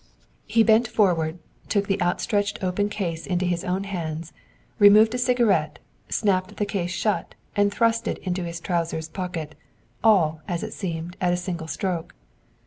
[0.47, 1.37] He bent forward,
[1.69, 4.33] took the outstretched open case into his own hands,
[4.79, 5.77] removed a cigarette,
[6.09, 9.53] snapped the case shut and thrust it into his trousers pocket,
[10.03, 12.15] all, as it seemed, at a single stroke.